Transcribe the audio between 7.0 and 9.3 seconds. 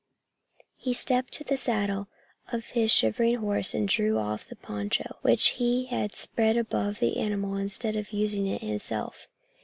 animal instead of using it himself.